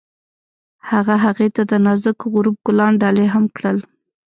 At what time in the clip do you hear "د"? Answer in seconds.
1.71-1.73